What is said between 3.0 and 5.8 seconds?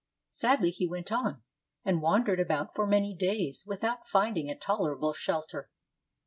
days without finding a tolerable shelter.